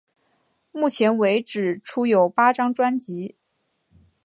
[0.71, 3.35] 目前为止出有八张专辑。